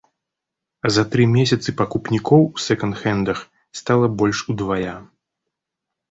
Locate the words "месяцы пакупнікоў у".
1.33-2.63